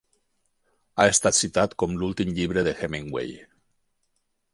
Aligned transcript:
Ha 1.01 1.05
estat 1.09 1.37
citat 1.39 1.75
com 1.83 1.93
l'últim 1.99 2.31
llibre 2.39 2.63
de 2.69 2.73
Hemingway. 2.87 3.37